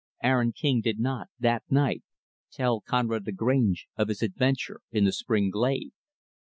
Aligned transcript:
Aaron 0.23 0.51
King 0.51 0.81
did 0.81 0.97
not, 0.99 1.29
that 1.39 1.61
night, 1.69 2.01
tell 2.51 2.81
Conrad 2.81 3.27
Lagrange 3.27 3.85
of 3.97 4.07
his 4.07 4.23
adventure 4.23 4.81
in 4.91 5.03
the 5.05 5.11
spring 5.11 5.51
glade. 5.51 5.91